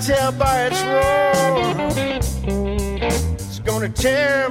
Tell 0.08 0.32
by 0.32 0.70
its 0.70 0.82
roar, 0.84 2.22
it's 3.36 3.58
gonna 3.58 3.90
tear 3.90 4.48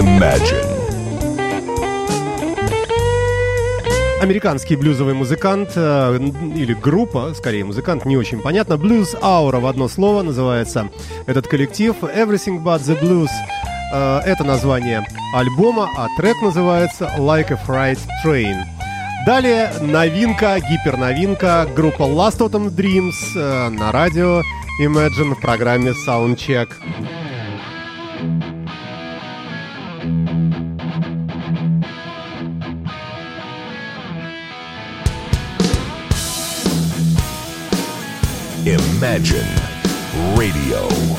Imagine. 0.00 0.64
Американский 4.22 4.76
блюзовый 4.76 5.12
музыкант 5.12 5.72
э, 5.76 6.18
или 6.56 6.72
группа, 6.72 7.34
скорее 7.34 7.64
музыкант, 7.64 8.06
не 8.06 8.16
очень 8.16 8.40
понятно. 8.40 8.74
Blues 8.74 9.08
Aura 9.20 9.60
в 9.60 9.66
одно 9.66 9.88
слово 9.88 10.22
называется 10.22 10.88
этот 11.26 11.46
коллектив. 11.48 11.94
Everything 12.02 12.62
But 12.62 12.80
The 12.80 12.98
Blues 12.98 13.28
э,— 13.92 14.20
это 14.24 14.42
название 14.42 15.04
альбома, 15.34 15.90
а 15.98 16.06
трек 16.16 16.40
называется 16.40 17.12
Like 17.18 17.52
a 17.52 17.60
Freight 17.66 17.98
Train. 18.24 18.62
Далее 19.26 19.70
новинка, 19.82 20.60
гиперновинка, 20.60 21.68
группа 21.76 22.04
Last 22.04 22.38
Autumn 22.38 22.74
Dreams 22.74 23.36
э, 23.36 23.68
на 23.68 23.92
радио 23.92 24.40
Imagine 24.80 25.34
в 25.34 25.40
программе 25.40 25.92
Soundcheck. 26.06 26.70
Soundcheck. 26.70 27.29
Imagine 38.70 39.50
Radio. 40.36 41.09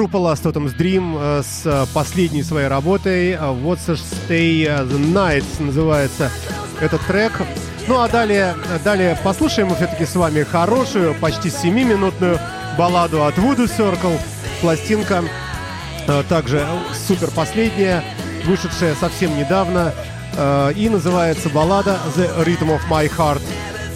Группа 0.00 0.16
Last 0.16 0.44
Autumn's 0.44 0.74
Dream 0.74 1.18
э, 1.20 1.42
с 1.42 1.66
э, 1.66 1.84
последней 1.92 2.42
своей 2.42 2.68
работой 2.68 3.32
э, 3.32 3.36
What's 3.36 3.86
a 3.90 3.96
Stay 3.96 4.64
the 4.64 5.12
Night 5.12 5.44
называется 5.58 6.30
этот 6.80 7.02
трек. 7.02 7.32
Ну 7.86 8.00
а 8.00 8.08
далее, 8.08 8.56
далее 8.82 9.18
послушаем 9.22 9.68
мы 9.68 9.76
все-таки 9.76 10.06
с 10.06 10.16
вами 10.16 10.42
хорошую, 10.42 11.14
почти 11.16 11.50
7-минутную 11.50 12.40
балладу 12.78 13.26
от 13.26 13.36
Voodoo 13.36 13.68
Circle. 13.68 14.18
Пластинка 14.62 15.22
также 16.30 16.66
супер 17.06 17.30
последняя, 17.30 18.02
вышедшая 18.46 18.94
совсем 18.94 19.36
недавно. 19.36 19.92
И 20.76 20.88
называется 20.88 21.50
баллада 21.50 21.98
The 22.16 22.42
Rhythm 22.46 22.70
of 22.70 22.80
My 22.88 23.06
Heart 23.14 23.42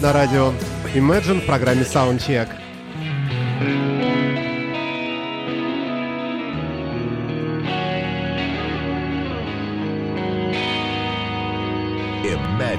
на 0.01 0.13
радио 0.13 0.53
Imagine 0.93 1.41
в 1.41 1.47
программе 1.47 1.81
Soundcheck. 1.81 2.49
thank 3.57 3.89
you 3.89 3.94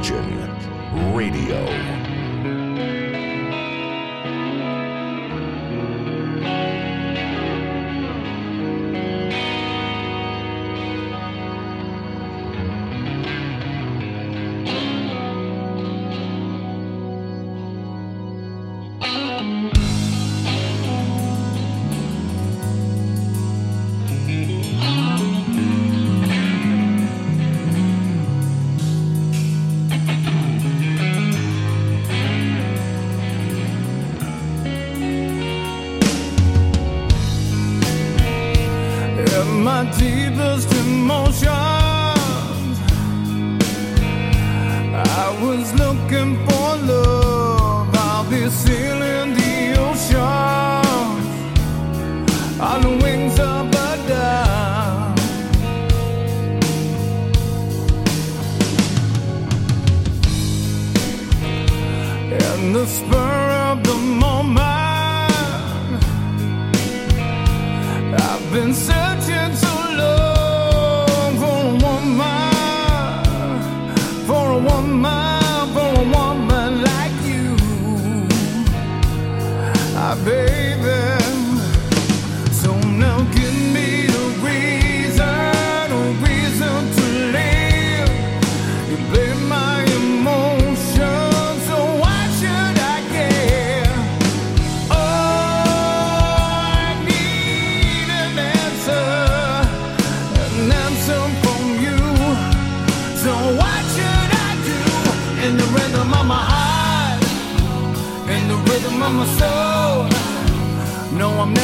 Radio. 0.09 1.96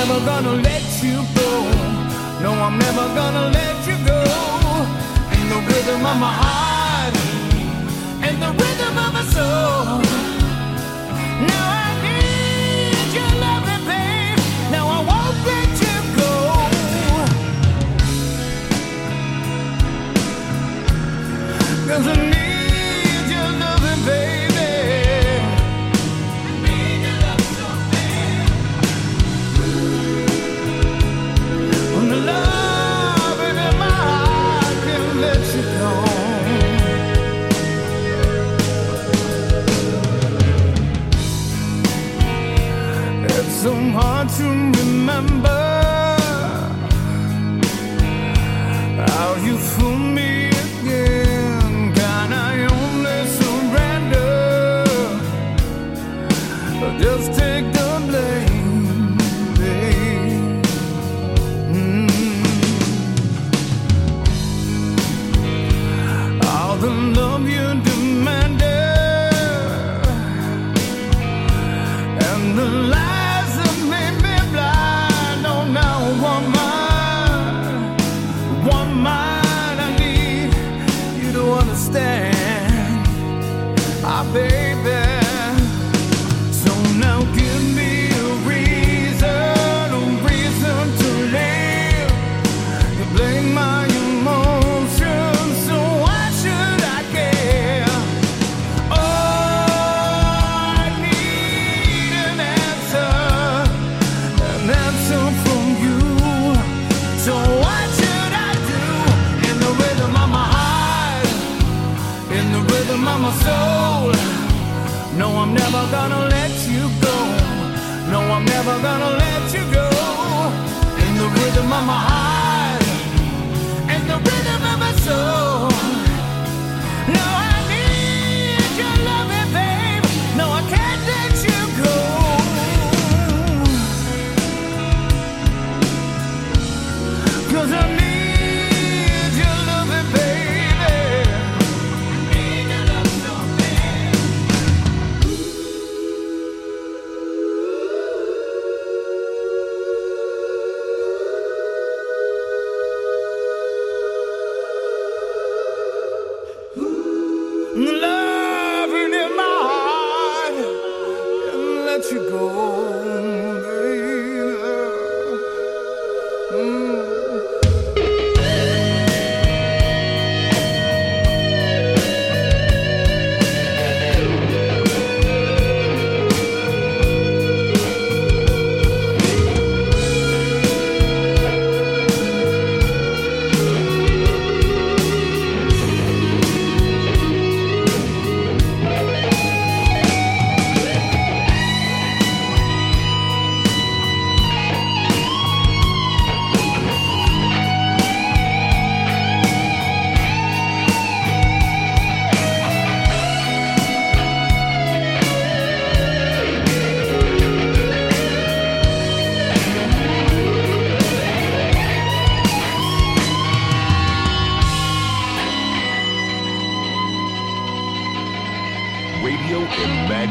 never 0.07 0.25
gonna 0.27 0.55
let 0.55 0.83
you 1.01 1.25
go. 1.39 1.51
No, 2.43 2.51
I'm 2.67 2.77
never 2.77 3.07
gonna 3.15 3.51
let 3.51 3.87
you 3.87 3.97
go. 4.05 4.21
And 5.35 5.47
the 5.53 5.61
rhythm 5.69 6.05
of 6.05 6.17
my 6.25 6.33
heart, 6.43 7.15
and 8.27 8.37
the 8.43 8.51
rhythm 8.61 8.99
of 9.05 9.13
my 9.17 9.23
soul. 9.35 10.01
Now 11.51 11.67
I 11.85 11.91
need 12.07 13.09
your 13.17 13.33
loving, 13.45 13.85
babe. 13.91 14.41
Now 14.75 14.85
I 14.97 14.99
won't 15.09 15.37
let 15.51 15.71
you 15.85 15.97
go. 16.19 16.33
Cause 21.89 22.32
so 43.63 43.73
hard 43.93 44.29
to 44.29 44.43
remember. 44.43 45.52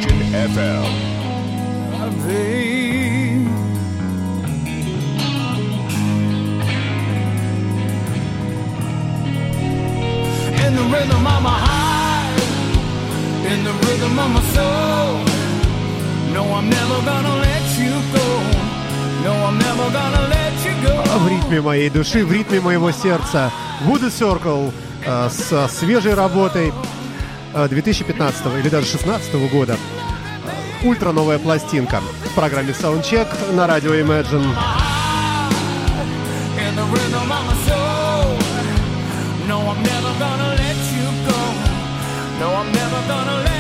Virgin 0.02 0.20
FM. 0.34 0.86
In 10.66 10.76
the 10.76 10.84
rhythm 10.84 11.28
of 11.28 11.42
my 11.44 11.58
heart, 11.66 12.42
in 13.52 13.64
the 13.64 13.74
rhythm 13.86 14.20
of 14.20 14.30
my 14.32 14.42
soul. 14.56 15.22
No, 16.34 16.44
I'm 16.56 16.70
never 16.70 16.98
gonna 17.06 17.36
let 17.36 17.64
you 17.78 17.94
go. 18.18 18.28
No, 19.24 19.34
I'm 19.46 19.60
never 19.60 19.90
gonna 19.92 20.28
let 20.30 20.54
you 20.66 20.74
go. 20.84 21.04
В 21.20 21.28
ритме 21.28 21.62
моей 21.62 21.90
души, 21.90 22.26
в 22.26 22.32
ритме 22.32 22.60
моего 22.60 22.92
сердца. 22.92 23.52
Wood 23.86 24.10
Circle 24.10 24.72
э, 25.06 25.30
с 25.30 25.68
свежей 25.78 26.14
работой 26.14 26.74
Э, 27.54 27.68
2015 27.68 28.46
или 28.60 28.70
даже 28.70 28.88
2016 28.88 29.34
года. 29.52 29.78
Ультра 30.84 31.12
новая 31.12 31.38
пластинка 31.38 32.02
в 32.26 32.34
программе 32.34 32.72
Soundcheck 32.72 33.54
на 33.54 33.68
радио 33.68 33.94
Imagine. 33.94 34.46
No, 42.40 42.56
I'm 42.56 42.72
never 42.72 43.08
gonna 43.08 43.44
let 43.46 43.51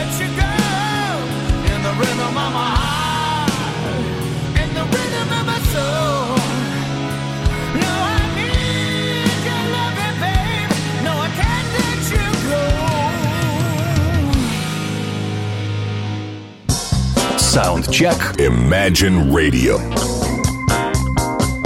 Саундчек 17.51 18.15
Imagine 18.37 19.29
Radio. 19.29 19.77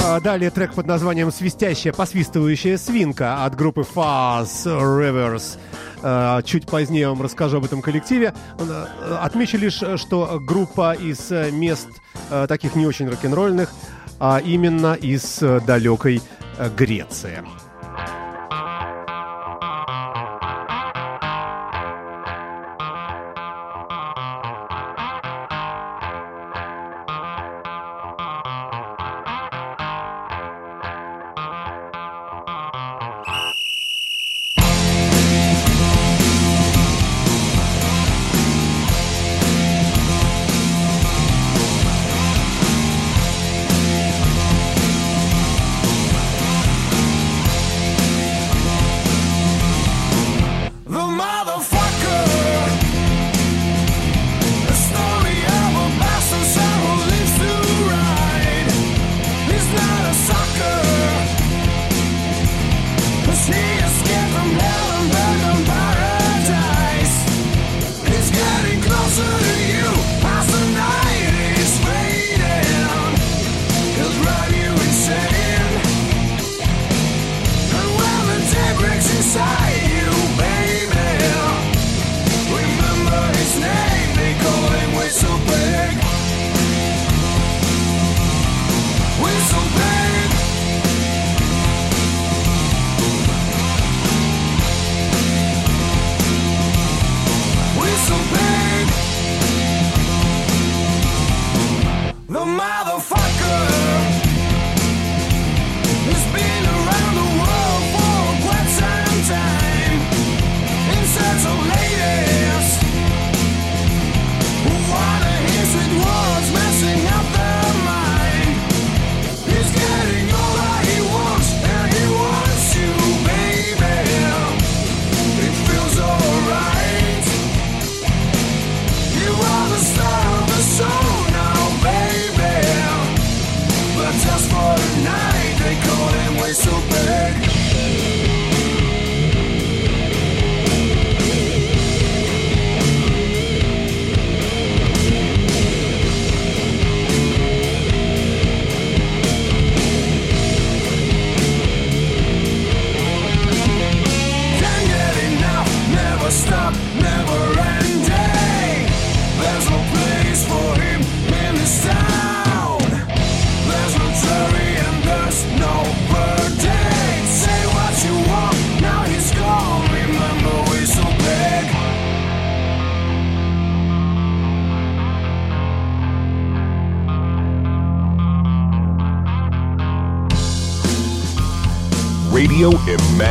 А 0.03 0.19
далее 0.19 0.49
трек 0.49 0.73
под 0.73 0.87
названием 0.87 1.31
«Свистящая, 1.31 1.93
посвистывающая 1.93 2.79
свинка» 2.79 3.45
от 3.45 3.55
группы 3.55 3.81
Fuzz 3.81 4.65
Rivers. 4.65 5.59
А, 6.01 6.41
чуть 6.41 6.65
позднее 6.65 7.01
я 7.01 7.09
вам 7.09 7.21
расскажу 7.21 7.57
об 7.57 7.65
этом 7.65 7.83
коллективе. 7.83 8.33
А, 8.57 9.19
отмечу 9.21 9.59
лишь, 9.59 9.79
что 9.97 10.39
группа 10.41 10.93
из 10.93 11.31
э, 11.31 11.51
мест 11.51 11.89
э, 12.31 12.47
таких 12.49 12.73
не 12.73 12.87
очень 12.87 13.07
рок-н-ролльных, 13.07 13.69
а 14.19 14.41
именно 14.43 14.95
из 14.95 15.37
э, 15.43 15.59
далекой 15.67 16.19
Греции. 16.75 17.43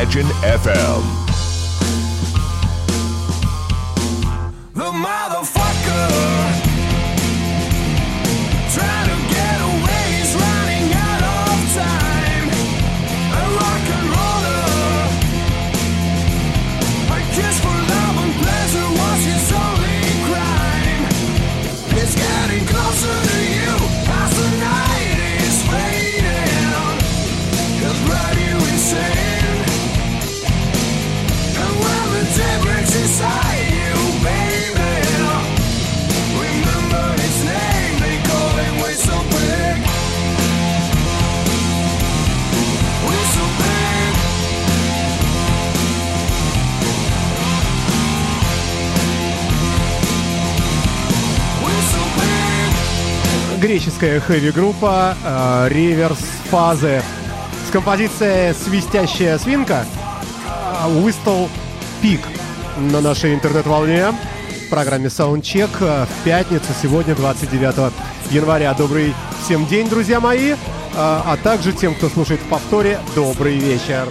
Imagine 0.04 0.28
FM. 0.42 1.23
британская 54.04 54.20
хэви-группа 54.20 55.16
Риверс 55.24 55.70
Реверс 55.70 56.18
Фазы 56.50 57.02
с 57.66 57.70
композицией 57.70 58.54
«Свистящая 58.54 59.38
свинка» 59.38 59.86
э, 60.46 60.88
Whistle 60.98 61.48
Пик 62.02 62.20
на 62.76 63.00
нашей 63.00 63.34
интернет-волне 63.34 64.08
в 64.66 64.68
программе 64.68 65.08
Саундчек 65.08 65.70
э, 65.80 66.04
в 66.04 66.24
пятницу, 66.24 66.66
сегодня 66.82 67.14
29 67.14 67.92
января. 68.30 68.74
Добрый 68.74 69.14
всем 69.42 69.66
день, 69.66 69.88
друзья 69.88 70.20
мои, 70.20 70.50
э, 70.50 70.56
а 70.96 71.36
также 71.42 71.72
тем, 71.72 71.94
кто 71.94 72.08
слушает 72.08 72.40
в 72.40 72.48
повторе, 72.48 72.98
добрый 73.14 73.56
вечер. 73.56 74.06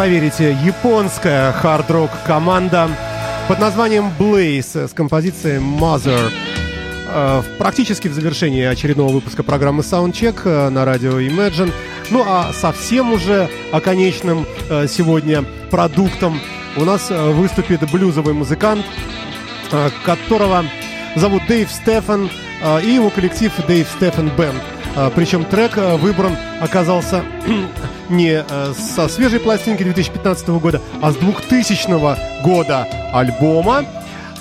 поверите, 0.00 0.56
японская 0.64 1.52
хард-рок 1.52 2.10
команда 2.24 2.88
под 3.48 3.58
названием 3.58 4.10
Blaze 4.18 4.88
с 4.88 4.94
композицией 4.94 5.60
Mother. 5.60 6.32
Э, 7.08 7.42
практически 7.58 8.08
в 8.08 8.14
завершении 8.14 8.64
очередного 8.64 9.12
выпуска 9.12 9.42
программы 9.42 9.82
Soundcheck 9.82 10.40
э, 10.46 10.70
на 10.70 10.86
радио 10.86 11.20
Imagine. 11.20 11.70
Ну 12.08 12.24
а 12.26 12.50
совсем 12.54 13.12
уже 13.12 13.50
оконечным 13.72 14.46
э, 14.70 14.86
сегодня 14.88 15.44
продуктом 15.70 16.40
у 16.78 16.86
нас 16.86 17.10
выступит 17.10 17.82
блюзовый 17.90 18.32
музыкант, 18.32 18.86
которого 20.06 20.64
зовут 21.14 21.42
Дэйв 21.46 21.70
Стефан 21.70 22.30
и 22.82 22.88
его 22.88 23.10
коллектив 23.10 23.52
Дэйв 23.68 23.86
Стефан 23.98 24.30
Бенд. 24.34 24.62
Э, 24.96 25.10
Причем 25.14 25.44
трек 25.44 25.76
э, 25.78 25.96
выбран 25.96 26.36
оказался 26.60 27.22
не 28.08 28.44
э, 28.46 28.72
со 28.74 29.08
свежей 29.08 29.40
пластинки 29.40 29.82
2015 29.82 30.48
года, 30.48 30.80
а 31.00 31.12
с 31.12 31.16
2000 31.16 32.42
года 32.42 32.86
альбома. 33.12 33.84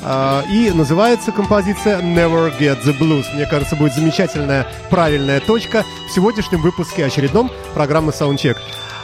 Э, 0.03 0.41
И 0.51 0.71
называется 0.71 1.31
композиция 1.31 2.01
Never 2.01 2.51
Get 2.59 2.83
the 2.83 2.97
Blues. 2.97 3.25
Мне 3.33 3.45
кажется, 3.45 3.75
будет 3.75 3.93
замечательная, 3.93 4.65
правильная 4.89 5.39
точка 5.39 5.83
в 6.09 6.13
сегодняшнем 6.13 6.61
выпуске 6.61 7.05
очередном 7.05 7.51
программы 7.73 8.11
Soundcheck. 8.11 8.57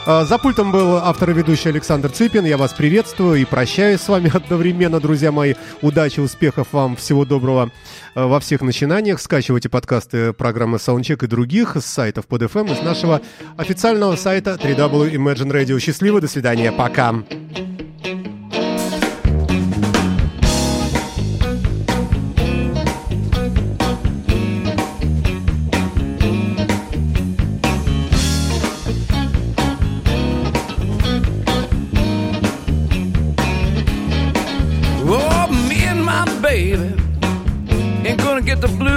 Э, 0.05 0.23
За 0.25 0.37
пультом 0.37 0.71
был 0.71 0.97
автор 0.97 1.31
и 1.31 1.33
ведущий 1.33 1.69
Александр 1.69 2.09
Цыпин. 2.09 2.45
Я 2.45 2.57
вас 2.57 2.73
приветствую 2.73 3.41
и 3.41 3.45
прощаюсь 3.45 4.01
с 4.01 4.07
вами 4.07 4.31
одновременно, 4.33 4.99
друзья 4.99 5.31
мои. 5.31 5.55
Удачи, 5.81 6.19
успехов 6.19 6.67
вам, 6.71 6.95
всего 6.95 7.25
доброго 7.25 7.71
э, 8.13 8.23
во 8.23 8.39
всех 8.39 8.61
начинаниях. 8.61 9.19
Скачивайте 9.19 9.69
подкасты 9.69 10.33
программы 10.33 10.77
Soundcheck 10.77 11.23
и 11.25 11.27
других 11.27 11.75
с 11.75 11.85
сайтов 11.85 12.27
под 12.27 12.43
FM, 12.43 12.73
из 12.73 12.83
нашего 12.83 13.21
официального 13.57 14.15
сайта 14.15 14.59
www 14.61 15.11
Imagine 15.11 15.51
Radio. 15.51 15.79
Счастливо, 15.79 16.21
до 16.21 16.27
свидания, 16.27 16.71
пока. 16.71 17.15
Get 38.55 38.61
the 38.61 38.77
blues 38.77 38.94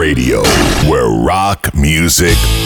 Radio, 0.00 0.42
where 0.88 1.10
rock 1.10 1.74
music. 1.74 2.59